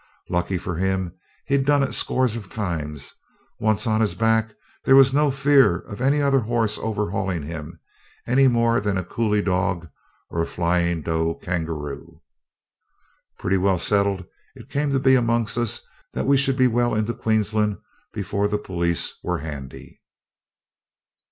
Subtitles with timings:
[0.29, 1.13] Lucky for him,
[1.45, 3.13] he'd done it scores of times;
[3.59, 7.79] once on his back there was no fear of any other horse overhauling him,
[8.25, 9.87] any more than a coolie dog
[10.31, 12.19] or a flying doe kangaroo.
[13.37, 14.25] Pretty well settled
[14.55, 17.77] it came to be amongst us that we should be well into Queensland
[18.11, 20.01] before the police were handy.